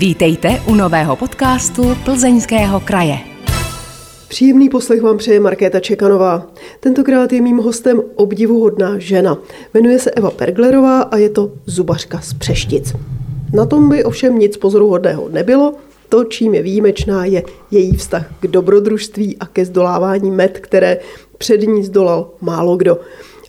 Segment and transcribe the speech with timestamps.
[0.00, 3.18] Vítejte u nového podcastu Plzeňského kraje.
[4.28, 6.46] Příjemný poslech vám přeje Markéta Čekanová.
[6.80, 9.38] Tentokrát je mým hostem obdivuhodná žena.
[9.74, 12.96] Jmenuje se Eva Perglerová a je to zubařka z Přeštic.
[13.52, 15.74] Na tom by ovšem nic pozoruhodného nebylo,
[16.08, 20.98] to, čím je výjimečná, je její vztah k dobrodružství a ke zdolávání met, které
[21.38, 22.98] před ní zdolal málo kdo.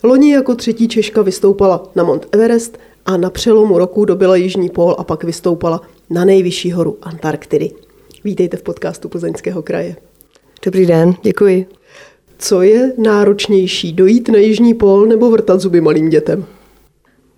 [0.02, 4.96] Loni jako třetí Češka vystoupala na Mount Everest a na přelomu roku dobila Jižní pól
[4.98, 5.80] a pak vystoupala
[6.12, 7.70] na nejvyšší horu Antarktidy.
[8.24, 9.96] Vítejte v podcastu Plzeňského kraje.
[10.64, 11.66] Dobrý den, děkuji.
[12.38, 16.44] Co je náročnější, dojít na Jižní pól nebo vrtat zuby malým dětem?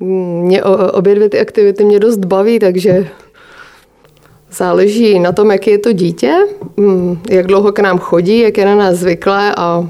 [0.01, 3.09] Mě obě dvě ty aktivity mě dost baví, takže
[4.53, 6.35] záleží na tom, jak je to dítě,
[6.77, 9.89] mm, jak dlouho k nám chodí, jak je na nás zvyklé a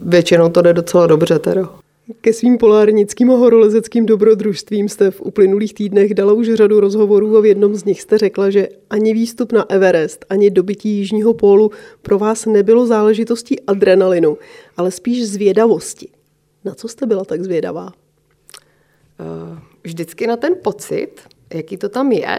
[0.00, 1.68] většinou to jde docela dobře teda.
[2.08, 7.40] Ke svým polárnickým a horolezeckým dobrodružstvím jste v uplynulých týdnech dala už řadu rozhovorů a
[7.40, 11.70] v jednom z nich jste řekla, že ani výstup na Everest, ani dobytí Jižního pólu
[12.02, 14.38] pro vás nebylo záležitostí adrenalinu,
[14.76, 16.08] ale spíš zvědavosti.
[16.64, 17.92] Na co jste byla tak zvědavá?
[19.20, 21.12] Eh, vždycky na ten pocit,
[21.54, 22.38] jaký to tam je,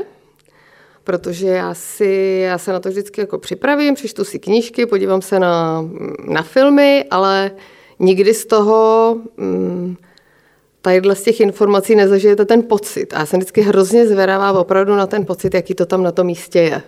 [1.04, 5.40] protože já, si, já se na to vždycky jako připravím, přečtu si knížky, podívám se
[5.40, 5.86] na,
[6.28, 7.52] na filmy, ale
[8.00, 9.96] nikdy z toho mm,
[10.82, 13.14] tadyhle z těch informací nezažijete ten pocit.
[13.14, 16.28] A já jsem vždycky hrozně zvědavá opravdu na ten pocit, jaký to tam na tom
[16.28, 16.82] místě je.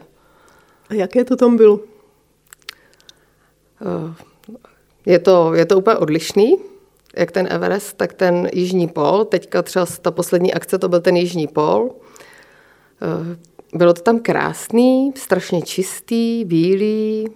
[0.89, 1.79] A jaké to tam bylo?
[3.81, 4.13] Eh,
[5.05, 6.57] je to, je to úplně odlišný,
[7.15, 9.25] jak ten Everest, tak ten Jižní pol.
[9.25, 11.89] Teďka třeba ta poslední akce, to byl ten Jižní pol.
[13.01, 13.37] Eh,
[13.77, 17.27] bylo to tam krásný, strašně čistý, bílý.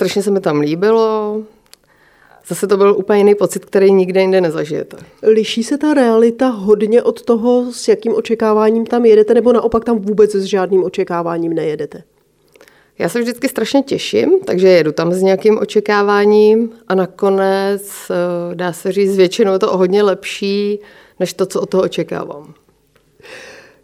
[0.00, 1.42] Strašně se mi tam líbilo.
[2.48, 4.96] Zase to byl úplně jiný pocit, který nikde jinde nezažijete.
[5.22, 9.98] Liší se ta realita hodně od toho, s jakým očekáváním tam jedete, nebo naopak tam
[9.98, 12.02] vůbec s žádným očekáváním nejedete?
[12.98, 18.72] Já se vždycky strašně těším, takže jedu tam s nějakým očekáváním a nakonec, eh, dá
[18.72, 20.80] se říct, většinou je to o hodně lepší,
[21.20, 22.54] než to, co od toho očekávám.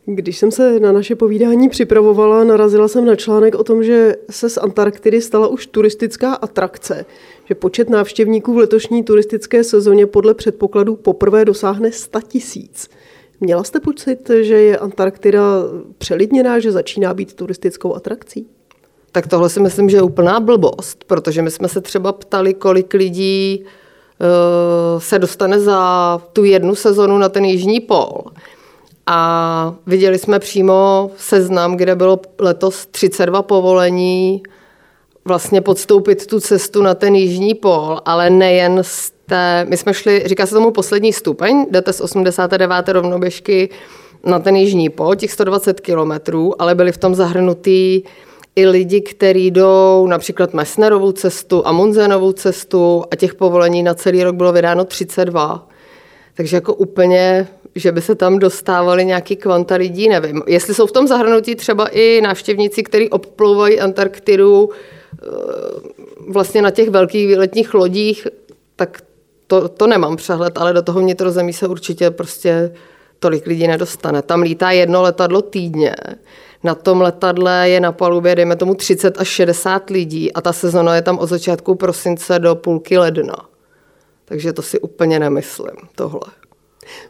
[0.08, 4.50] Když jsem se na naše povídání připravovala, narazila jsem na článek o tom, že se
[4.50, 7.04] z Antarktidy stala už turistická atrakce,
[7.44, 12.90] že počet návštěvníků v letošní turistické sezóně podle předpokladů poprvé dosáhne 100 tisíc.
[13.40, 15.42] Měla jste pocit, že je Antarktida
[15.98, 18.46] přelidněná, že začíná být turistickou atrakcí?
[19.12, 22.94] Tak tohle si myslím, že je úplná blbost, protože my jsme se třeba ptali, kolik
[22.94, 28.24] lidí uh, se dostane za tu jednu sezonu na ten jižní pol.
[29.06, 34.42] A viděli jsme přímo seznam, kde bylo letos 32 povolení
[35.24, 40.22] vlastně podstoupit tu cestu na ten jižní pol, ale nejen z té, my jsme šli,
[40.26, 42.88] říká se tomu poslední stupeň, jdete z 89.
[42.88, 43.68] rovnoběžky
[44.24, 48.02] na ten jižní pol, těch 120 kilometrů, ale byli v tom zahrnutý
[48.56, 54.24] i lidi, kteří jdou například Messnerovou cestu a Munzenovou cestu a těch povolení na celý
[54.24, 55.68] rok bylo vydáno 32.
[56.36, 60.42] Takže jako úplně že by se tam dostávali nějaký kvanta lidí, nevím.
[60.46, 65.26] Jestli jsou v tom zahrnutí třeba i návštěvníci, kteří obplouvají Antarktidu eh,
[66.28, 68.26] vlastně na těch velkých výletních lodích,
[68.76, 69.02] tak
[69.46, 72.72] to, to nemám přehled, ale do toho vnitrozemí se určitě prostě
[73.18, 74.22] tolik lidí nedostane.
[74.22, 75.96] Tam lítá jedno letadlo týdně.
[76.64, 80.96] Na tom letadle je na palubě, dejme tomu, 30 až 60 lidí a ta sezona
[80.96, 83.36] je tam od začátku prosince do půlky ledna.
[84.28, 86.20] Takže to si úplně nemyslím, tohle.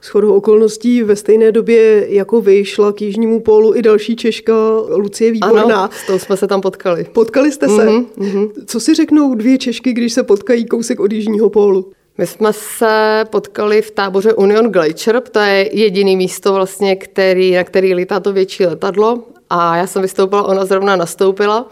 [0.00, 4.54] S chodou okolností ve stejné době jako vy šla k Jižnímu pólu i další Češka
[4.88, 5.62] Lucie Výborná.
[5.62, 7.04] Ano, s tou jsme se tam potkali.
[7.04, 7.86] Potkali jste se?
[7.86, 11.92] Mm-hmm, Co si řeknou dvě Češky, když se potkají kousek od Jižního pólu?
[12.18, 17.64] My jsme se potkali v táboře Union Glacier, to je jediný místo vlastně, který, na
[17.64, 21.68] který lítá to větší letadlo a já jsem vystoupila, ona zrovna nastoupila,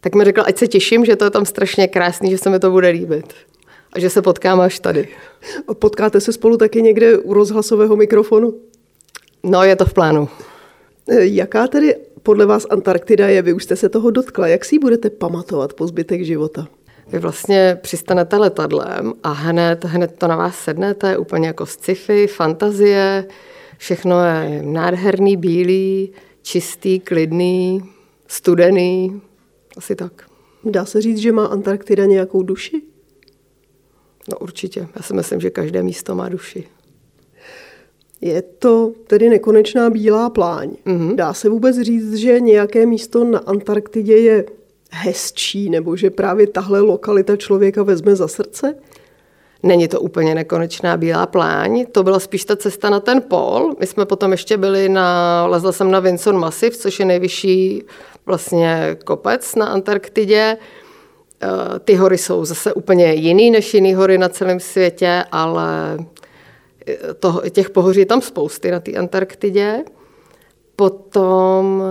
[0.00, 2.58] tak mi řekla, ať se těším, že to je tam strašně krásný, že se mi
[2.58, 3.34] to bude líbit
[3.92, 5.08] a že se potkáme až tady.
[5.78, 8.54] Potkáte se spolu taky někde u rozhlasového mikrofonu?
[9.42, 10.28] No, je to v plánu.
[11.08, 13.42] E, jaká tedy podle vás Antarktida je?
[13.42, 14.46] Vy už jste se toho dotkla.
[14.46, 16.68] Jak si ji budete pamatovat po zbytek života?
[17.08, 21.66] Vy vlastně přistanete letadlem a hned, hned to na vás sedne, to je úplně jako
[21.66, 23.24] sci-fi, fantazie,
[23.78, 26.12] všechno je nádherný, bílý,
[26.42, 27.82] čistý, klidný,
[28.26, 29.22] studený,
[29.76, 30.12] asi tak.
[30.64, 32.82] Dá se říct, že má Antarktida nějakou duši?
[34.28, 34.88] No určitě.
[34.96, 36.64] Já si myslím, že každé místo má duši.
[38.20, 40.70] Je to tedy nekonečná bílá pláň.
[40.86, 41.14] Mm-hmm.
[41.14, 44.44] Dá se vůbec říct, že nějaké místo na Antarktidě je
[44.90, 48.74] hezčí, nebo že právě tahle lokalita člověka vezme za srdce?
[49.62, 53.72] Není to úplně nekonečná bílá pláň, to byla spíš ta cesta na ten pol.
[53.80, 57.82] My jsme potom ještě byli na, lezla jsem na Vinson Massive, což je nejvyšší
[58.26, 60.56] vlastně kopec na Antarktidě.
[61.42, 65.98] Eh, ty hory jsou zase úplně jiný než jiný hory na celém světě, ale
[66.86, 69.84] eh, toho, těch pohoří je tam spousty na té Antarktidě.
[70.76, 71.82] Potom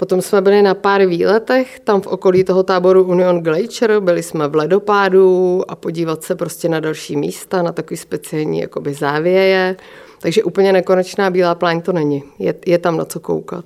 [0.00, 4.48] Potom jsme byli na pár výletech, tam v okolí toho táboru Union Glacier, byli jsme
[4.48, 9.76] v ledopádu a podívat se prostě na další místa, na takový speciální jakoby závěje.
[10.20, 12.22] Takže úplně nekonečná bílá pláň to není.
[12.38, 13.64] Je, je tam na co koukat.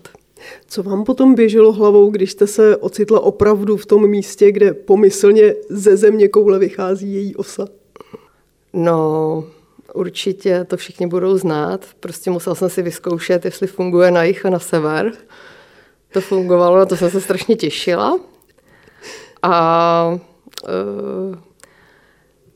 [0.67, 5.55] Co vám potom běželo hlavou, když jste se ocitla opravdu v tom místě, kde pomyslně
[5.69, 7.67] ze země koule vychází její osa?
[8.73, 9.45] No,
[9.95, 11.87] určitě to všichni budou znát.
[12.01, 15.13] Prostě musel jsem si vyzkoušet, jestli funguje na jich a na sever
[16.13, 18.21] to fungovalo, na to jsem se strašně těšila.
[19.43, 20.19] A
[20.65, 21.37] uh,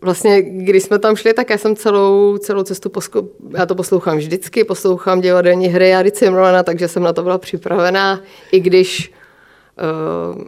[0.00, 3.28] vlastně, když jsme tam šli, tak já jsem celou, celou cestu, poskou,
[3.58, 8.22] já to poslouchám vždycky, poslouchám divadelní hry Jary Cimrmana, takže jsem na to byla připravená,
[8.52, 9.12] i když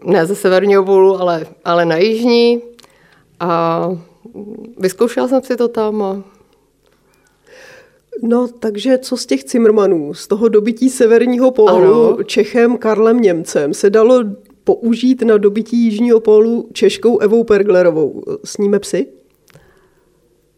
[0.04, 2.62] uh, ne ze severního půlu, ale, ale na jižní.
[3.40, 3.82] A
[4.78, 6.22] vyzkoušela jsem si to tam a
[8.22, 12.18] No, takže co z těch Cimrmanů, z toho dobytí severního pólu ano.
[12.24, 14.24] Čechem Karlem Němcem se dalo
[14.64, 18.22] použít na dobytí jižního pólu Češkou Evou Perglerovou.
[18.44, 19.06] Sníme psy?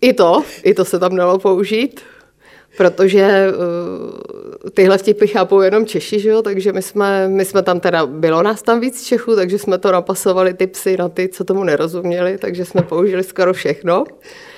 [0.00, 2.00] I to, i to se tam dalo použít
[2.76, 6.43] protože uh, tyhle vtipy chápou jenom Češi, že jo?
[6.43, 9.93] takže my jsme, my jsme tam teda, bylo nás tam víc Čechů, takže jsme to
[9.93, 14.05] napasovali ty psy na ty, co tomu nerozuměli, takže jsme použili skoro všechno.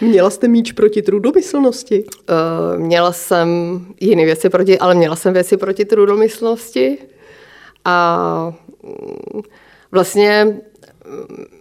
[0.00, 2.05] Měla jste míč proti trudomyslnosti?
[2.05, 6.99] Uh, měla jsem jiné věci proti, ale měla jsem věci proti trudomyslnosti
[7.85, 9.43] a mm,
[9.93, 10.61] vlastně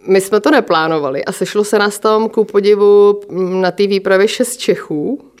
[0.06, 4.28] my jsme to neplánovali a sešlo se nás tam ku podivu mm, na té výpravě
[4.28, 5.32] šest Čechů,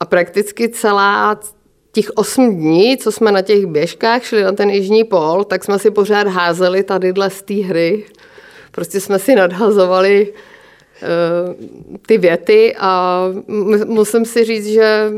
[0.00, 1.40] a prakticky celá
[1.92, 5.78] těch osm dní, co jsme na těch běžkách šli na ten jižní pol, tak jsme
[5.78, 8.04] si pořád házeli tadyhle z té hry.
[8.70, 10.32] Prostě jsme si nadhazovali
[12.06, 13.22] ty věty a
[13.86, 15.10] musím si říct, že,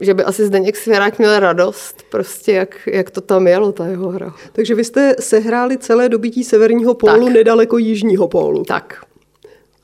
[0.00, 4.08] že by asi Zdeněk Svěrák měl radost, prostě jak, jak to tam jelo, ta jeho
[4.08, 4.34] hra.
[4.52, 7.34] Takže vy jste sehráli celé dobytí severního pólu tak.
[7.34, 8.64] nedaleko jižního pólu.
[8.64, 9.11] Tak.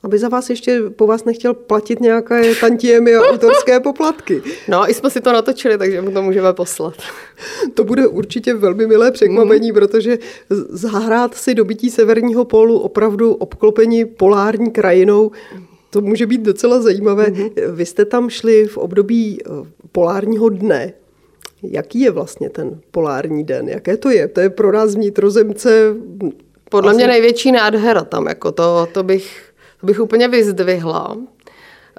[0.03, 4.41] Aby za vás ještě po vás nechtěl platit nějaké tantiemy a autorské poplatky.
[4.67, 6.93] No, i jsme si to natočili, takže mu to můžeme poslat.
[7.73, 9.73] To bude určitě velmi milé překvapení, mm.
[9.73, 10.17] protože
[10.69, 15.31] zahrát si dobytí severního pólu opravdu obklopení polární krajinou,
[15.89, 17.25] to může být docela zajímavé.
[17.25, 17.51] Mm-hmm.
[17.71, 19.49] Vy jste tam šli v období eh,
[19.91, 20.93] polárního dne.
[21.63, 23.69] Jaký je vlastně ten polární den?
[23.69, 24.27] Jaké to je?
[24.27, 25.95] To je pro nás vnitrozemce...
[26.69, 29.48] Podle mě největší nádhera tam, jako to, to bych
[29.83, 31.17] bych úplně vyzdvihla.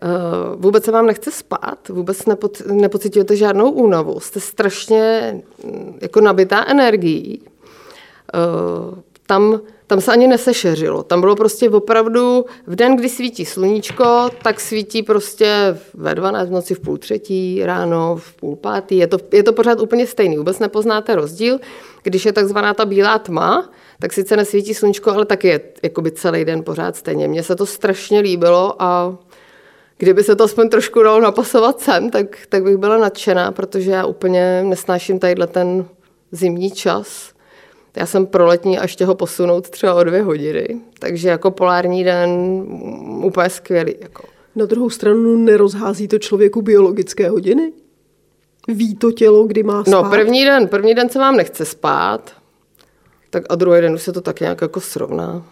[0.02, 0.08] Eh,
[0.56, 5.34] vůbec se vám nechce spát, vůbec nepoc, nepocitujete žádnou únavu, jste strašně
[5.64, 7.42] mm, jako nabitá energií.
[9.30, 11.02] Tam, tam se ani nesešeřilo.
[11.02, 16.52] Tam bylo prostě opravdu v den, kdy svítí sluníčko, tak svítí prostě ve 12 v
[16.52, 18.96] noci v půl třetí, ráno v půl pátý.
[18.96, 20.36] Je to, je to pořád úplně stejný.
[20.36, 21.58] Vůbec nepoznáte rozdíl.
[22.02, 26.44] Když je takzvaná ta bílá tma, tak sice nesvítí sluníčko, ale taky je jakoby celý
[26.44, 27.28] den pořád stejně.
[27.28, 29.16] Mně se to strašně líbilo a
[29.98, 34.06] kdyby se to aspoň trošku dalo napasovat sem, tak, tak bych byla nadšená, protože já
[34.06, 35.84] úplně nesnáším tadyhle ten
[36.32, 37.39] zimní čas.
[37.96, 40.80] Já jsem pro letní a ještě ho posunout třeba o dvě hodiny.
[40.98, 42.30] Takže jako polární den
[43.24, 43.94] úplně skvělý.
[44.00, 44.24] Jako.
[44.56, 47.72] Na druhou stranu nerozhází to člověku biologické hodiny?
[48.68, 50.02] Ví to tělo, kdy má no, spát?
[50.02, 52.32] No, první den, první den se vám nechce spát,
[53.30, 55.46] tak a druhý den už se to tak nějak jako srovná.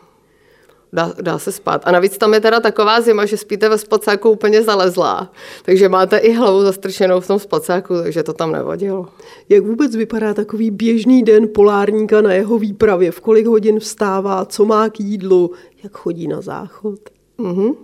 [0.93, 1.83] Dá, dá se spát.
[1.85, 5.33] A navíc tam je teda taková zima, že spíte ve spacáku úplně zalezlá.
[5.65, 9.07] Takže máte i hlavu zastrčenou v tom spacáku, takže to tam nevadilo.
[9.49, 13.11] Jak vůbec vypadá takový běžný den polárníka na jeho výpravě?
[13.11, 15.51] V kolik hodin vstává, co má k jídlu,
[15.83, 16.99] jak chodí na záchod?
[17.39, 17.75] Mm-hmm.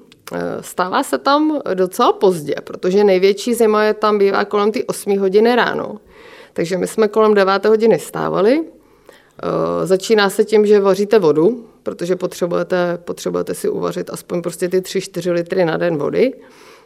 [0.61, 5.56] Stává se tam docela pozdě, protože největší zima je tam bývá kolem ty 8 hodiny
[5.56, 5.96] ráno.
[6.52, 8.64] Takže my jsme kolem 9 hodiny stávali,
[9.85, 15.33] začíná se tím, že vaříte vodu, protože potřebujete, potřebujete si uvařit aspoň prostě ty 3-4
[15.33, 16.33] litry na den vody.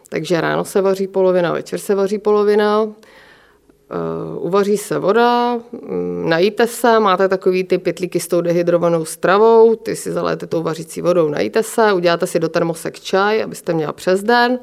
[0.08, 2.82] Takže ráno se vaří polovina, večer se vaří polovina.
[2.82, 9.74] Uh, uvaří se voda, um, najíte se, máte takový ty pytlíky s tou dehydrovanou stravou,
[9.74, 13.92] ty si zaléte tou vařící vodou, najíte se, uděláte si do termosek čaj, abyste měla
[13.92, 14.58] přes den.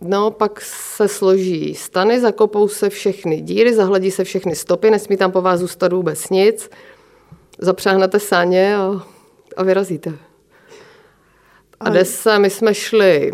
[0.00, 0.60] No, pak
[0.96, 5.60] se složí stany, zakopou se všechny díry, zahladí se všechny stopy, nesmí tam po vás
[5.60, 6.70] zůstat vůbec nic
[7.58, 9.02] zapřáhnete sáně a,
[9.56, 10.12] a vyrazíte.
[11.80, 13.32] A dnes se, my jsme šli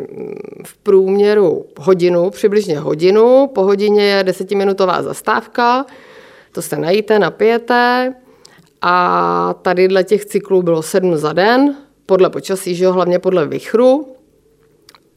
[0.64, 3.50] v průměru hodinu, přibližně hodinu.
[3.54, 5.86] Po hodině je desetiminutová zastávka,
[6.52, 8.14] to se najíte, napijete.
[8.82, 13.46] A tady dle těch cyklů bylo sedm za den, podle počasí, že jo, hlavně podle
[13.46, 14.16] vychru.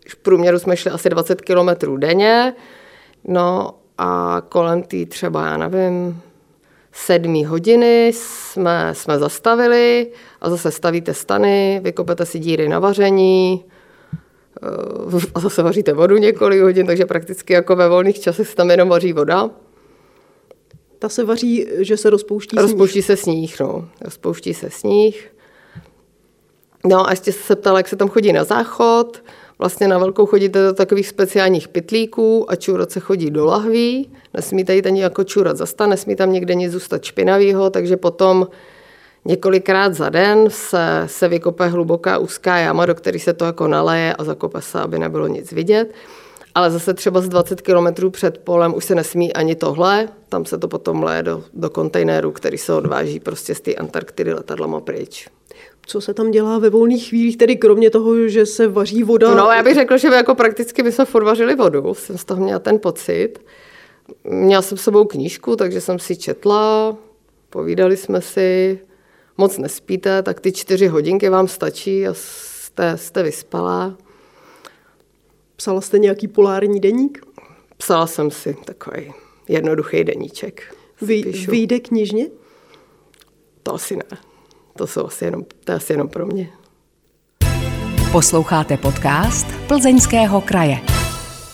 [0.07, 2.53] V průměru jsme šli asi 20 km denně.
[3.27, 6.21] No a kolem té třeba, já nevím,
[6.91, 13.65] sedmí hodiny jsme, jsme zastavili a zase stavíte stany, vykopete si díry na vaření
[14.63, 18.71] eh, a zase vaříte vodu několik hodin, takže prakticky jako ve volných časech se tam
[18.71, 19.49] jenom vaří voda.
[20.99, 22.61] Ta se vaří, že se rozpouští sníh.
[22.61, 23.89] Rozpouští se sníh, no.
[24.01, 25.33] Rozpouští se sníh.
[26.85, 29.23] No a ještě se ptala, jak se tam chodí na záchod.
[29.61, 34.11] Vlastně na velkou chodíte do takových speciálních pytlíků a čůrat se chodí do lahví.
[34.33, 38.47] Nesmíte jít ani jako čůrat za stan, nesmí tam někde nic zůstat špinavýho, takže potom
[39.25, 44.13] několikrát za den se, se vykope hluboká úzká jama, do které se to jako naleje
[44.13, 45.93] a zakope se, aby nebylo nic vidět.
[46.55, 50.57] Ale zase třeba z 20 kilometrů před polem už se nesmí ani tohle, tam se
[50.57, 55.27] to potom leje do, do kontejneru, který se odváží prostě z té Antarktidy letadlama pryč
[55.85, 59.35] co se tam dělá ve volných chvílích, tedy kromě toho, že se vaří voda?
[59.35, 62.43] No, já bych řekla, že jako prakticky by jsme furt vařili vodu, jsem z toho
[62.43, 63.33] měla ten pocit.
[64.23, 66.97] Měla jsem s sebou knížku, takže jsem si četla,
[67.49, 68.79] povídali jsme si,
[69.37, 73.97] moc nespíte, tak ty čtyři hodinky vám stačí a jste, jste vyspalá.
[75.55, 77.25] Psala jste nějaký polární deník?
[77.77, 79.13] Psala jsem si takový
[79.47, 80.75] jednoduchý deníček.
[81.01, 82.27] Vy, vyjde knižně?
[83.63, 84.30] To asi ne.
[84.77, 86.49] To, jsou asi jenom, to je asi jenom pro mě.
[88.11, 90.77] Posloucháte podcast Plzeňského kraje.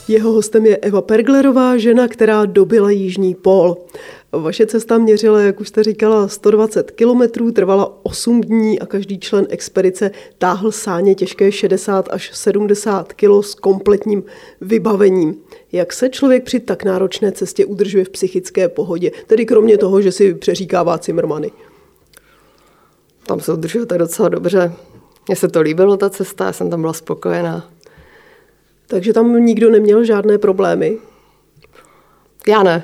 [0.07, 3.77] Jeho hostem je Eva Perglerová, žena, která dobila Jižní pól.
[4.31, 9.47] Vaše cesta měřila, jak už jste říkala, 120 kilometrů, trvala 8 dní a každý člen
[9.49, 14.23] expedice táhl sáně těžké 60 až 70 kilo s kompletním
[14.61, 15.35] vybavením.
[15.71, 20.11] Jak se člověk při tak náročné cestě udržuje v psychické pohodě, tedy kromě toho, že
[20.11, 21.51] si přeříkává cimrmany?
[23.27, 24.73] Tam se udržujete docela dobře.
[25.27, 27.69] Mně se to líbilo, ta cesta, já jsem tam byla spokojená.
[28.87, 30.97] Takže tam nikdo neměl žádné problémy?
[32.47, 32.83] Já ne.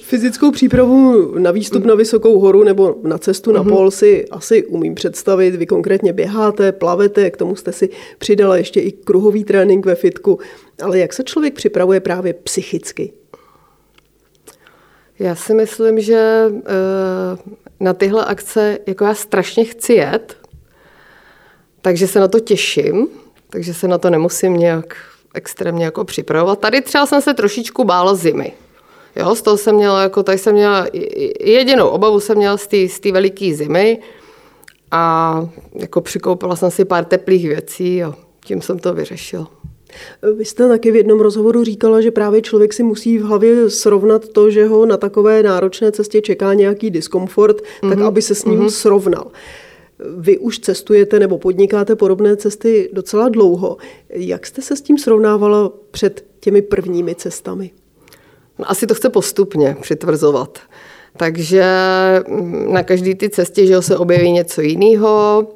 [0.00, 3.70] Fyzickou přípravu na výstup na vysokou horu nebo na cestu na mhm.
[3.70, 5.54] pol si asi umím představit.
[5.54, 10.38] Vy konkrétně běháte, plavete, k tomu jste si přidala ještě i kruhový trénink ve fitku.
[10.82, 13.12] Ale jak se člověk připravuje právě psychicky?
[15.24, 20.36] Já si myslím, že eh, na tyhle akce jako já strašně chci jet,
[21.80, 23.08] takže se na to těším,
[23.50, 24.96] takže se na to nemusím nějak
[25.34, 26.60] extrémně jako připravovat.
[26.60, 28.52] Tady třeba jsem se trošičku bála zimy.
[29.16, 30.86] Jo, z toho jsem měla, jako tady jsem měla,
[31.40, 33.98] jedinou obavu jsem měla z té veliké zimy
[34.90, 38.14] a jako přikoupila jsem si pár teplých věcí a
[38.44, 39.50] tím jsem to vyřešila.
[40.36, 44.28] Vy jste taky v jednom rozhovoru říkala, že právě člověk si musí v hlavě srovnat
[44.28, 47.88] to, že ho na takové náročné cestě čeká nějaký diskomfort, mm-hmm.
[47.88, 48.06] tak mhm.
[48.06, 48.70] aby se s ním mm-hmm.
[48.70, 49.30] srovnal.
[50.18, 53.76] Vy už cestujete nebo podnikáte podobné cesty docela dlouho.
[54.08, 57.70] Jak jste se s tím srovnávala před těmi prvními cestami?
[58.58, 60.58] No, asi to chce postupně přitvrzovat.
[61.16, 61.64] Takže
[62.28, 65.48] mm, na každé ty cestě že se objeví něco jiného,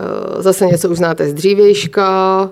[0.00, 2.50] eh, zase něco už znáte z dřívějška,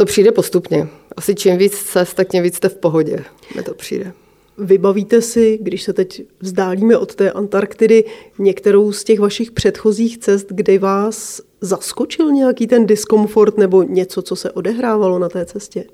[0.00, 0.88] to přijde postupně.
[1.16, 3.24] Asi čím víc cest, tak tím víc jste v pohodě.
[3.54, 4.12] Mně to přijde.
[4.58, 8.04] Vybavíte si, když se teď vzdálíme od té Antarktidy,
[8.38, 14.36] některou z těch vašich předchozích cest, kde vás zaskočil nějaký ten diskomfort nebo něco, co
[14.36, 15.84] se odehrávalo na té cestě?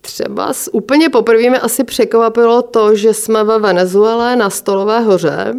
[0.00, 5.54] Třeba s, úplně poprvé mi asi překvapilo to, že jsme ve Venezuele na Stolové hoře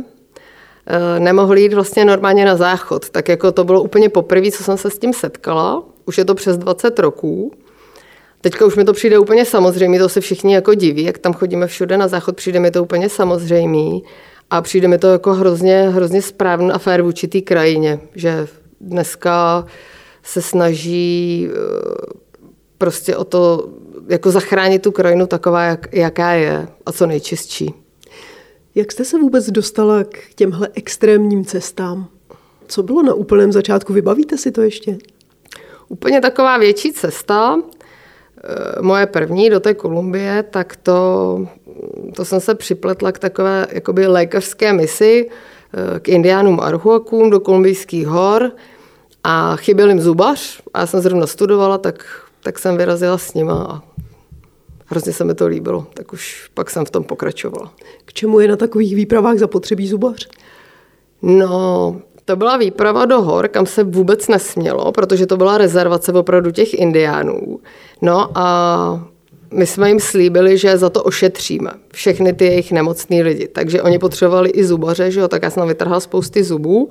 [0.87, 3.09] eh, nemohli jít vlastně normálně na záchod.
[3.09, 6.35] Tak jako to bylo úplně poprvé, co jsem se s tím setkala už je to
[6.35, 7.51] přes 20 roků.
[8.41, 11.67] Teďka už mi to přijde úplně samozřejmé, to se všichni jako diví, jak tam chodíme
[11.67, 14.03] všude na záchod, přijde mi to úplně samozřejmý
[14.49, 18.47] a přijde mi to jako hrozně, hrozně správný a fér vůči té krajině, že
[18.81, 19.65] dneska
[20.23, 21.55] se snaží eh,
[22.77, 23.69] prostě o to,
[24.09, 27.73] jako zachránit tu krajinu taková, jak, jaká je a co nejčistší.
[28.75, 32.07] Jak jste se vůbec dostala k těmhle extrémním cestám?
[32.67, 33.93] Co bylo na úplném začátku?
[33.93, 34.97] Vybavíte si to ještě?
[35.87, 41.47] Úplně taková větší cesta, eh, moje první do té Kolumbie, tak to,
[42.15, 48.07] to jsem se připletla k takové jakoby lékařské misi eh, k indiánům Arhuakům do kolumbijských
[48.07, 48.51] hor
[49.23, 52.05] a chyběl jim zubař a já jsem zrovna studovala, tak,
[52.43, 53.93] tak jsem vyrazila s nima a
[54.85, 57.73] hrozně se mi to líbilo, tak už pak jsem v tom pokračovala.
[58.05, 60.27] K čemu je na takových výpravách zapotřebí zubař?
[61.21, 66.51] No, To byla výprava do hor, kam se vůbec nesmělo, protože to byla rezervace opravdu
[66.51, 67.59] těch indiánů.
[68.01, 69.07] No a
[69.53, 73.47] my jsme jim slíbili, že za to ošetříme všechny ty jejich nemocný lidi.
[73.47, 75.27] Takže oni potřebovali i zubaře, že jo?
[75.27, 76.89] tak já jsem vytrhla spousty zubů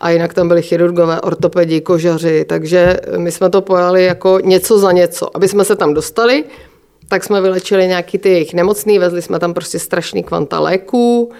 [0.00, 4.92] a jinak tam byli chirurgové, ortopedi, kožaři, takže my jsme to pojali jako něco za
[4.92, 5.36] něco.
[5.36, 6.44] Aby jsme se tam dostali,
[7.08, 11.32] tak jsme vylečili nějaký ty jejich nemocný, vezli jsme tam prostě strašný kvanta léků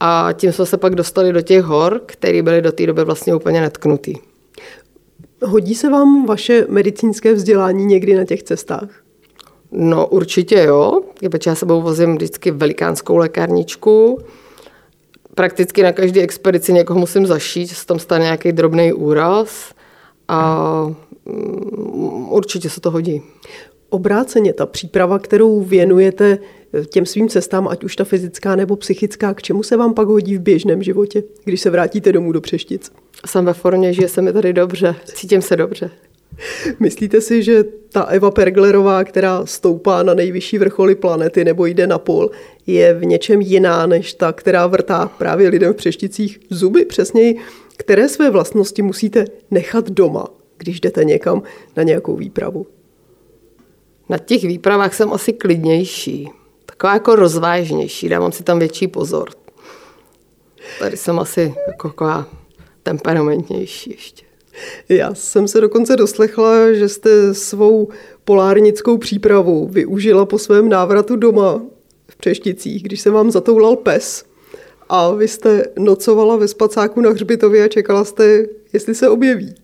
[0.00, 3.34] a tím jsme se pak dostali do těch hor, které byly do té doby vlastně
[3.34, 4.14] úplně netknutý.
[5.42, 8.88] Hodí se vám vaše medicínské vzdělání někdy na těch cestách?
[9.72, 11.00] No určitě jo,
[11.30, 14.18] protože já sebou vozím vždycky velikánskou lékárničku.
[15.34, 19.74] Prakticky na každé expedici někoho musím zašít, že se tam stane nějaký drobný úraz
[20.28, 20.70] a
[21.24, 23.22] mm, určitě se to hodí.
[23.88, 26.38] Obráceně ta příprava, kterou věnujete
[26.90, 30.36] těm svým cestám, ať už ta fyzická nebo psychická, k čemu se vám pak hodí
[30.36, 32.92] v běžném životě, když se vrátíte domů do Přeštic?
[33.26, 35.90] Jsem ve formě, že se mi tady dobře, cítím se dobře.
[36.80, 41.98] Myslíte si, že ta Eva Perglerová, která stoupá na nejvyšší vrcholy planety nebo jde na
[41.98, 42.30] pol,
[42.66, 46.84] je v něčem jiná než ta, která vrtá právě lidem v přešticích zuby?
[46.84, 47.36] Přesněji,
[47.76, 50.26] které své vlastnosti musíte nechat doma,
[50.58, 51.42] když jdete někam
[51.76, 52.66] na nějakou výpravu?
[54.08, 56.28] Na těch výpravách jsem asi klidnější,
[56.76, 59.28] taková jako rozvážnější, dávám si tam větší pozor.
[60.78, 62.26] Tady jsem asi jako taková
[62.82, 64.26] temperamentnější ještě.
[64.88, 67.88] Já jsem se dokonce doslechla, že jste svou
[68.24, 71.62] polárnickou přípravu využila po svém návratu doma
[72.08, 74.24] v Přešticích, když se vám zatoulal pes
[74.88, 79.54] a vy jste nocovala ve spacáku na hřbitově a čekala jste, jestli se objeví.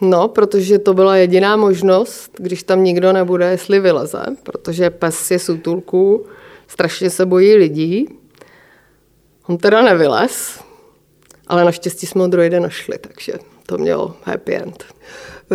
[0.00, 5.38] No, protože to byla jediná možnost, když tam nikdo nebude, jestli vyleze, protože pes je
[5.38, 6.26] sutulku,
[6.72, 8.08] strašně se bojí lidí.
[9.48, 10.60] On teda nevylez,
[11.46, 13.32] ale naštěstí jsme ho druhý den našli, takže
[13.66, 14.84] to mělo happy end.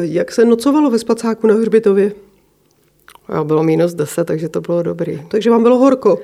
[0.02, 2.12] Jak se nocovalo ve spacáku na hřbitově?
[3.34, 5.26] Jo, bylo minus 10, takže to bylo dobrý.
[5.28, 6.20] Takže vám bylo horko?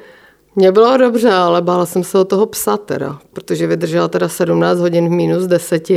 [0.55, 4.79] Mně bylo dobře, ale bála jsem se o toho psa teda, protože vydržela teda 17
[4.79, 5.87] hodin v minus 10.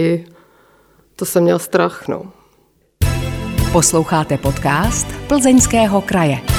[1.16, 2.33] To jsem měl strach, no.
[3.73, 6.56] Posloucháte podcast Plzeňského kraje.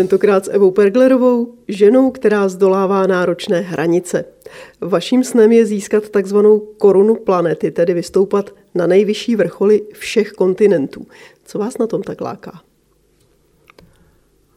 [0.00, 4.24] Tentokrát s Evou Perglerovou, ženou, která zdolává náročné hranice.
[4.80, 11.06] Vaším snem je získat takzvanou korunu planety, tedy vystoupat na nejvyšší vrcholy všech kontinentů.
[11.44, 12.60] Co vás na tom tak láká?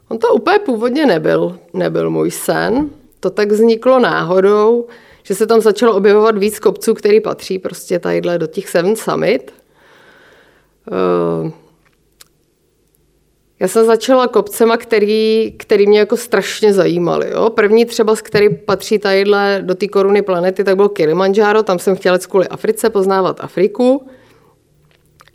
[0.10, 2.90] On to úplně původně nebyl, nebyl můj sen.
[3.20, 4.88] To tak vzniklo náhodou,
[5.24, 9.54] že se tam začalo objevovat víc kopců, který patří prostě tadyhle do těch Seven Summit.
[11.44, 11.52] Uh,
[13.60, 17.30] já jsem začala kopcema, který, který mě jako strašně zajímaly.
[17.32, 17.50] Jo?
[17.50, 21.63] První třeba, z který patří tadyhle do té koruny planety, tak byl Kilimanjaro.
[21.63, 24.08] Tam jsem chtěla kvůli Africe poznávat Afriku.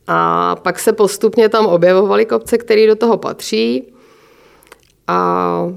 [0.06, 3.92] A pak se postupně tam objevovaly kopce, které do toho patří.
[5.06, 5.72] A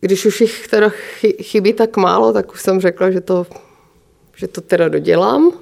[0.00, 0.88] když už jich teda
[1.42, 3.46] chybí tak málo, tak už jsem řekla, že to,
[4.36, 5.52] že to teda dodělám.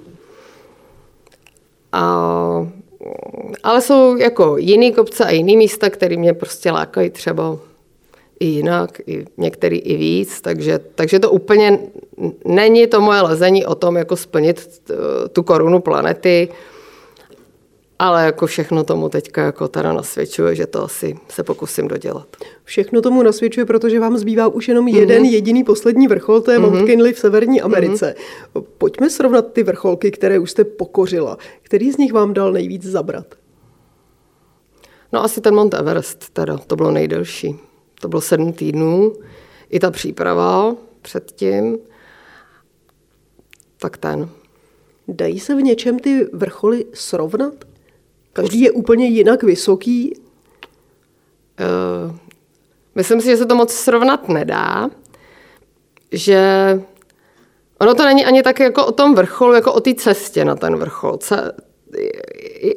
[1.92, 2.72] A
[3.62, 7.58] ale jsou jako jiný kopce a jiný místa, které mě prostě lákají třeba
[8.40, 11.78] i jinak, i některý i víc, takže, takže to úplně
[12.44, 14.82] není to moje lezení o tom, jako splnit
[15.32, 16.48] tu korunu planety,
[17.98, 22.26] ale jako všechno tomu teďka jako teda nasvědčuje, že to asi se pokusím dodělat.
[22.64, 24.98] Všechno tomu nasvědčuje, protože vám zbývá už jenom mm-hmm.
[24.98, 26.72] jeden jediný poslední vrchol, to je mm-hmm.
[26.72, 27.64] Mount Kinley v Severní mhm.
[27.64, 28.14] Americe.
[28.54, 28.64] Mm-hmm.
[28.78, 31.38] Pojďme srovnat ty vrcholky, které už jste pokořila.
[31.62, 33.34] Který z nich vám dal nejvíc zabrat?
[35.12, 37.56] No asi ten Mount Everest teda, to bylo nejdelší.
[38.00, 39.12] To bylo sedm týdnů.
[39.70, 41.78] I ta příprava předtím.
[43.78, 44.28] Tak ten.
[45.08, 47.71] Dají se v něčem ty vrcholy srovnat?
[48.32, 50.14] Každý je úplně jinak vysoký?
[51.60, 52.16] Uh,
[52.94, 54.90] myslím si, že se to moc srovnat nedá.
[56.12, 56.40] Že
[57.80, 60.76] ono to není ani tak jako o tom vrcholu, jako o té cestě na ten
[60.76, 61.18] vrchol.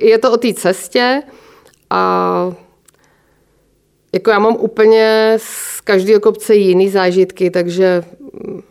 [0.02, 1.24] Je to o té cestě
[1.90, 2.54] a
[4.14, 8.62] jako já mám úplně z každého kopce jiný zážitky, takže mm,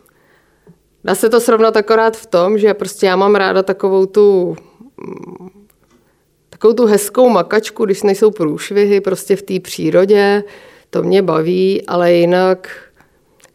[1.03, 4.55] dá se to srovnat akorát v tom, že prostě já mám ráda takovou tu
[4.97, 5.64] mm,
[6.55, 10.43] takovou tu hezkou makačku, když nejsou průšvihy prostě v té přírodě,
[10.89, 12.69] to mě baví, ale jinak,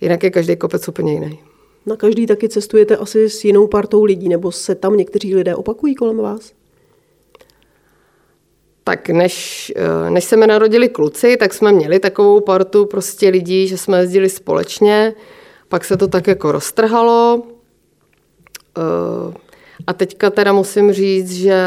[0.01, 1.39] jinak je každý kopec úplně jiný.
[1.87, 5.95] Na každý taky cestujete asi s jinou partou lidí, nebo se tam někteří lidé opakují
[5.95, 6.53] kolem vás?
[8.85, 13.69] Tak než, eh, než se mi narodili kluci, tak jsme měli takovou partu prostě lidí,
[13.69, 15.15] že jsme jezdili společně,
[15.69, 17.43] pak se to tak jako roztrhalo
[18.79, 19.35] Uh,
[19.87, 21.61] a teďka teda musím říct, že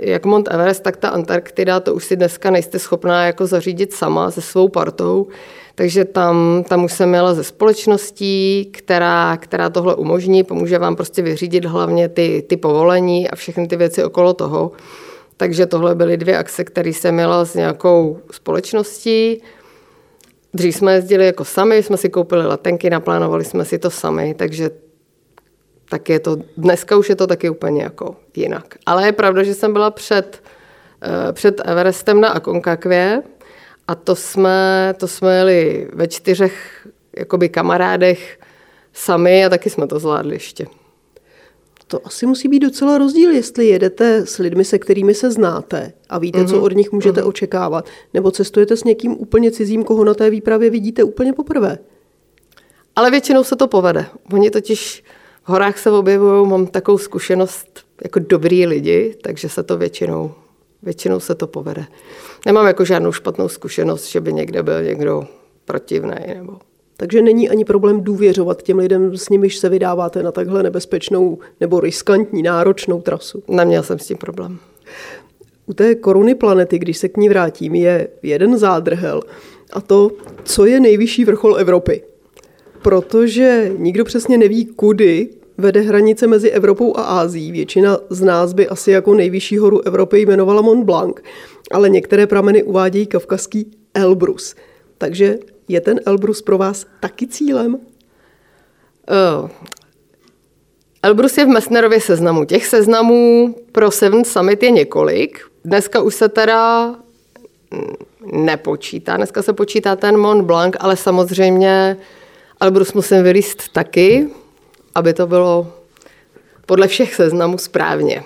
[0.00, 4.30] jak Mont Everest, tak ta Antarktida, to už si dneska nejste schopná jako zařídit sama
[4.30, 5.26] se svou partou.
[5.74, 11.22] Takže tam, tam už jsem jela ze společností, která, která tohle umožní, pomůže vám prostě
[11.22, 14.72] vyřídit hlavně ty, ty povolení a všechny ty věci okolo toho.
[15.36, 19.42] Takže tohle byly dvě akce, které jsem měla s nějakou společností.
[20.54, 24.70] Dřív jsme jezdili jako sami, jsme si koupili letenky, naplánovali jsme si to sami, takže
[25.90, 28.74] tak je to, dneska už je to taky úplně jako jinak.
[28.86, 30.42] Ale je pravda, že jsem byla před,
[31.02, 33.22] eh, před Everestem na Aconcagua
[33.88, 38.38] a to jsme, to jsme jeli ve čtyřech jakoby kamarádech
[38.92, 40.66] sami a taky jsme to zvládli ještě.
[41.86, 46.18] To asi musí být docela rozdíl, jestli jedete s lidmi, se kterými se znáte a
[46.18, 46.48] víte, mm-hmm.
[46.48, 46.64] co mhm.
[46.64, 47.28] od nich můžete mm-hmm.
[47.28, 51.78] očekávat, nebo cestujete s někým úplně cizím, koho na té výpravě vidíte úplně poprvé.
[52.96, 54.06] Ale většinou se to povede.
[54.32, 55.04] Oni totiž
[55.48, 60.34] v horách se objevují, mám takovou zkušenost jako dobrý lidi, takže se to většinou,
[60.82, 61.84] většinou se to povede.
[62.46, 65.24] Nemám jako žádnou špatnou zkušenost, že by někde byl někdo
[65.64, 66.58] protivný nebo
[66.96, 71.80] takže není ani problém důvěřovat těm lidem, s nimiž se vydáváte na takhle nebezpečnou nebo
[71.80, 73.42] riskantní, náročnou trasu.
[73.48, 74.58] Neměl jsem s tím problém.
[75.66, 79.22] U té koruny planety, když se k ní vrátím, je jeden zádrhel
[79.72, 80.10] a to,
[80.44, 82.02] co je nejvyšší vrchol Evropy.
[82.82, 87.52] Protože nikdo přesně neví, kudy vede hranice mezi Evropou a Ázií.
[87.52, 91.16] Většina z nás by asi jako nejvyšší horu Evropy jmenovala Mont Blanc,
[91.70, 94.54] ale některé prameny uvádějí kavkazský Elbrus.
[94.98, 97.74] Takže je ten Elbrus pro vás taky cílem?
[97.74, 97.80] Uh,
[101.02, 102.44] Elbrus je v Messnerově seznamu.
[102.44, 105.40] Těch seznamů pro Seven Summit je několik.
[105.64, 106.94] Dneska už se teda
[108.32, 109.16] nepočítá.
[109.16, 111.96] Dneska se počítá ten Mont Blanc, ale samozřejmě
[112.60, 114.28] Elbrus musím vylíst taky,
[114.94, 115.72] aby to bylo
[116.66, 118.22] podle všech seznamů správně.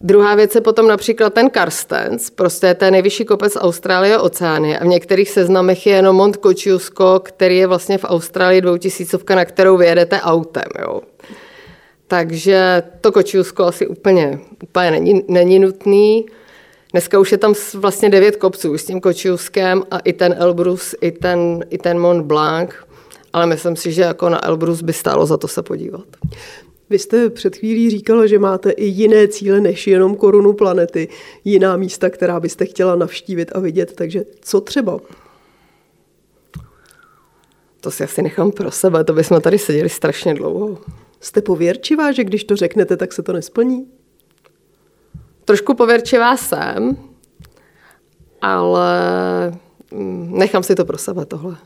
[0.00, 4.78] Druhá věc je potom například ten Karstens, prostě to je nejvyšší kopec Austrálie a Oceánie
[4.78, 9.44] a v některých seznamech je jenom Mont Kosciuszko, který je vlastně v Austrálii dvoutisícovka, na
[9.44, 10.68] kterou vyjedete autem.
[10.80, 11.00] Jo.
[12.06, 16.26] Takže to Kosciuszko asi úplně, úplně není, není nutný.
[16.92, 21.10] Dneska už je tam vlastně devět kopců s tím Kočiuskem a i ten Elbrus, i
[21.10, 22.70] ten, i ten Mont Blanc,
[23.32, 26.04] ale myslím si, že jako na Elbrus by stálo za to se podívat.
[26.90, 31.08] Vy jste před chvílí říkala, že máte i jiné cíle než jenom korunu planety,
[31.44, 35.00] jiná místa, která byste chtěla navštívit a vidět, takže co třeba?
[37.80, 40.78] To si asi nechám pro sebe, to bychom tady seděli strašně dlouho.
[41.20, 43.86] Jste pověrčivá, že když to řeknete, tak se to nesplní?
[45.44, 46.96] Trošku pověrčivá jsem,
[48.40, 48.92] ale
[49.90, 51.56] mm, nechám si to pro sebe tohle.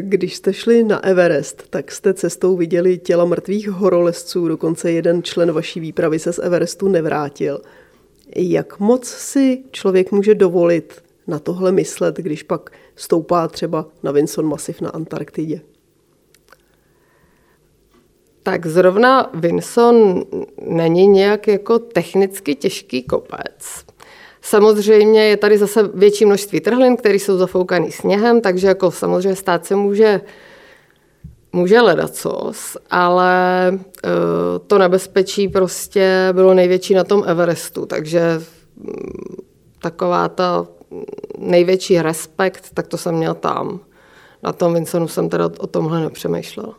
[0.00, 5.52] Když jste šli na Everest, tak jste cestou viděli těla mrtvých horolezců, dokonce jeden člen
[5.52, 7.60] vaší výpravy se z Everestu nevrátil.
[8.36, 14.46] Jak moc si člověk může dovolit na tohle myslet, když pak stoupá třeba na Vinson
[14.46, 15.60] Masiv na Antarktidě?
[18.42, 20.24] Tak zrovna Vinson
[20.68, 23.84] není nějak jako technicky těžký kopec.
[24.42, 29.66] Samozřejmě je tady zase větší množství trhlin, které jsou zafoukaný sněhem, takže jako samozřejmě stát
[29.66, 30.20] se může
[31.52, 33.80] může ledacos, ale uh,
[34.66, 38.40] to nebezpečí prostě bylo největší na tom Everestu, takže
[38.76, 38.92] um,
[39.82, 40.66] taková ta
[41.38, 43.80] největší respekt, tak to jsem měl tam.
[44.42, 46.74] Na tom Vincenu jsem teda o tomhle nepřemýšlela.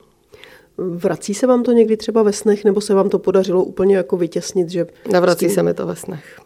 [0.78, 4.18] Vrací se vám to někdy třeba ve snech, nebo se vám to podařilo úplně jako
[4.18, 4.88] vytěsnit, že...
[5.12, 5.56] Nevrací tím...
[5.56, 6.42] se mi to ve snech.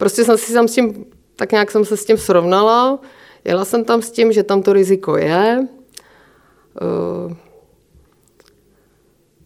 [0.00, 1.04] Prostě jsem si tam s tím,
[1.36, 2.98] tak nějak jsem se s tím srovnala.
[3.44, 5.66] Jela jsem tam s tím, že tam to riziko je.
[6.80, 7.32] Uh,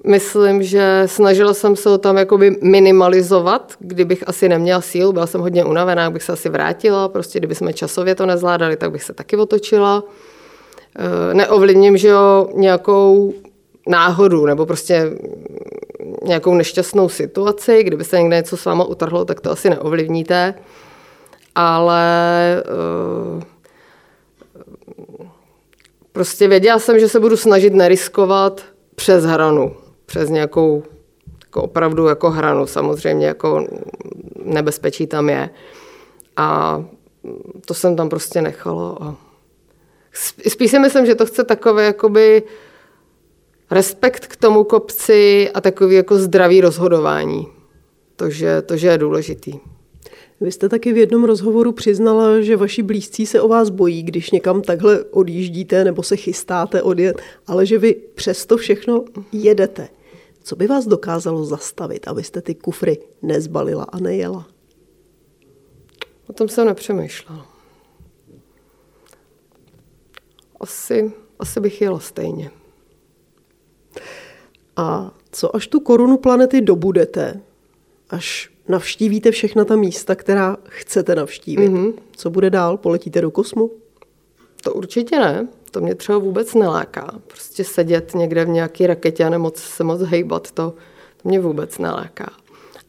[0.07, 5.41] myslím, že snažila jsem se ho tam jakoby minimalizovat, kdybych asi neměla sílu, byla jsem
[5.41, 9.13] hodně unavená, bych se asi vrátila, prostě kdyby jsme časově to nezvládali, tak bych se
[9.13, 10.03] taky otočila.
[10.03, 13.35] Uh, neovlivním, že jo, nějakou
[13.87, 15.11] náhodu nebo prostě
[16.23, 20.55] nějakou nešťastnou situaci, kdyby se někde něco s váma utrhlo, tak to asi neovlivníte,
[21.55, 22.63] ale
[23.37, 23.43] uh,
[26.13, 28.63] prostě věděla jsem, že se budu snažit neriskovat
[28.95, 30.83] přes hranu, přes nějakou
[31.45, 33.67] jako opravdu jako hranu, samozřejmě jako
[34.45, 35.51] nebezpečí tam je.
[36.37, 36.85] A
[37.67, 38.97] to jsem tam prostě nechala.
[39.01, 39.15] A
[40.49, 42.43] spíš si myslím, že to chce takové jakoby
[43.75, 47.47] respekt k tomu kopci a takový jako zdravý rozhodování.
[48.17, 49.53] To, že, to, že je důležitý.
[50.41, 54.31] Vy jste taky v jednom rozhovoru přiznala, že vaši blízcí se o vás bojí, když
[54.31, 59.89] někam takhle odjíždíte nebo se chystáte odjet, ale že vy přesto všechno jedete.
[60.43, 64.47] Co by vás dokázalo zastavit, abyste ty kufry nezbalila a nejela?
[66.27, 67.47] O tom jsem nepřemýšlela.
[70.61, 72.51] Asi, asi bych jela stejně.
[74.77, 77.41] A co až tu korunu planety dobudete,
[78.11, 81.69] až navštívíte všechna ta místa, která chcete navštívit?
[81.69, 81.93] Mm-hmm.
[82.17, 82.77] Co bude dál?
[82.77, 83.71] Poletíte do kosmu?
[84.63, 85.49] To určitě ne.
[85.71, 87.15] To mě třeba vůbec neláká.
[87.27, 90.75] Prostě sedět někde v nějaké raketě a nemoc se moc hejbat, to,
[91.23, 92.31] to mě vůbec neláká.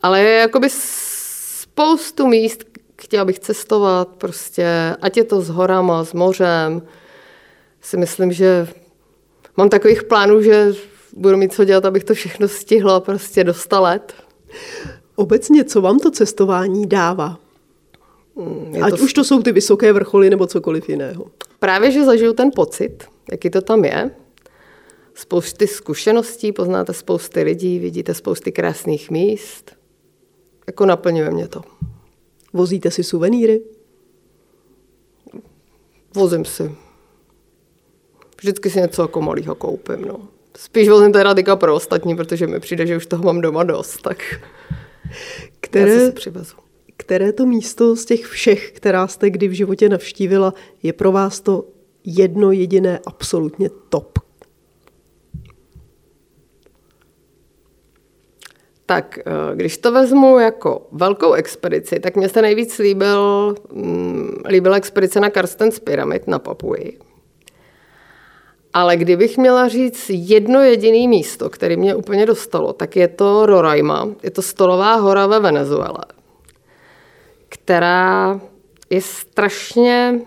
[0.01, 2.63] Ale je jakoby spoustu míst,
[3.01, 6.81] chtěla bych cestovat, prostě, ať je to s horama, s mořem.
[7.81, 8.67] Si myslím, že
[9.57, 10.73] mám takových plánů, že
[11.15, 14.13] budu mít co dělat, abych to všechno stihla prostě do 100 let.
[15.15, 17.39] Obecně, co vám to cestování dává?
[18.37, 19.03] Hmm, je Ať to...
[19.03, 21.25] už to jsou ty vysoké vrcholy nebo cokoliv jiného.
[21.59, 24.11] Právě, že zažiju ten pocit, jaký to tam je.
[25.13, 29.75] Spousty zkušeností, poznáte spousty lidí, vidíte spousty krásných míst.
[30.67, 31.61] Jako naplňuje mě to.
[32.53, 33.61] Vozíte si suvenýry?
[36.15, 36.75] Vozím si.
[38.37, 40.27] Vždycky si něco jako malého koupím, no.
[40.57, 44.01] Spíš vozím teda teďka pro ostatní, protože mi přijde, že už toho mám doma dost,
[44.01, 44.17] tak
[45.59, 46.55] které, já si přivezu.
[46.97, 51.39] Které to místo z těch všech, která jste kdy v životě navštívila, je pro vás
[51.39, 51.65] to
[52.03, 54.19] jedno jediné absolutně top?
[58.85, 64.77] Tak eh, když to vezmu jako velkou expedici, tak mě se nejvíc líbil, mm, líbila
[64.77, 66.99] expedice na Karstens pyramid na Papuji.
[68.75, 74.09] Ale kdybych měla říct jedno jediné místo, které mě úplně dostalo, tak je to Roraima.
[74.23, 76.03] Je to stolová hora ve Venezuele,
[77.49, 78.39] která
[78.89, 80.19] je strašně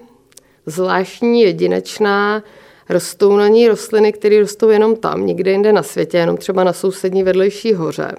[0.67, 2.43] zvláštní, jedinečná.
[2.89, 6.73] Rostou na ní rostliny, které rostou jenom tam, nikde jinde na světě, jenom třeba na
[6.73, 8.13] sousední vedlejší hoře.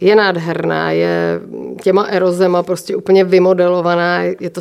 [0.00, 1.40] Je nádherná, je
[1.82, 4.60] těma erozema prostě úplně vymodelovaná, je to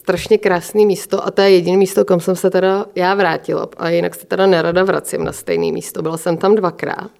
[0.00, 3.68] strašně krásné místo a to je jediné místo, kam jsem se teda já vrátila.
[3.76, 6.02] A jinak se teda nerada vracím na stejné místo.
[6.02, 7.10] Byla jsem tam dvakrát.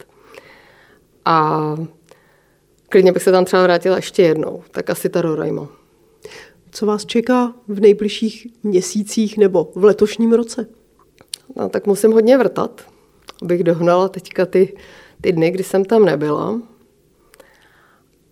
[1.24, 1.60] A
[2.88, 4.62] klidně bych se tam třeba vrátila ještě jednou.
[4.70, 5.68] Tak asi ta Roraima.
[6.70, 10.66] Co vás čeká v nejbližších měsících nebo v letošním roce?
[11.56, 12.80] No, tak musím hodně vrtat,
[13.42, 14.76] abych dohnala teďka ty,
[15.20, 16.60] ty dny, kdy jsem tam nebyla.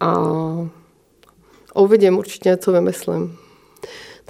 [0.00, 3.38] A uvidím určitě, co vymyslím.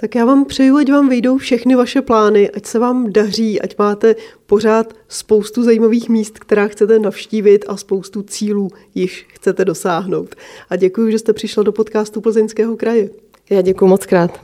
[0.01, 3.77] Tak já vám přeju, ať vám vyjdou všechny vaše plány, ať se vám daří, ať
[3.77, 10.35] máte pořád spoustu zajímavých míst, která chcete navštívit a spoustu cílů již chcete dosáhnout.
[10.69, 13.09] A děkuji, že jste přišla do podcastu Plzeňského kraje.
[13.49, 14.41] Já děkuji moc krát.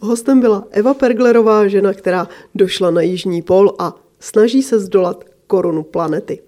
[0.00, 5.82] Hostem byla Eva Perglerová, žena, která došla na Jižní pol a snaží se zdolat korunu
[5.82, 6.38] planety.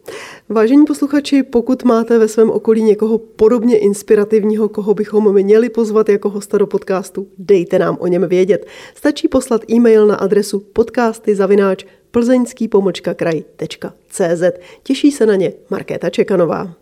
[0.49, 6.31] Vážení posluchači, pokud máte ve svém okolí někoho podobně inspirativního, koho bychom měli pozvat jako
[6.31, 8.67] hosta do podcastu, dejte nám o něm vědět.
[8.95, 12.69] Stačí poslat e-mail na adresu podcasty zavináč plzeňský
[13.15, 14.43] kraj.cz.
[14.83, 16.82] Těší se na ně Markéta Čekanová.